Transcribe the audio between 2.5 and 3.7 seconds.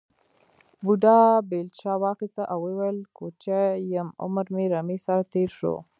او وویل کوچی